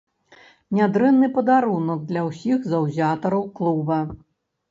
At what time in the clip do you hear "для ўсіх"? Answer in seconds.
2.11-2.65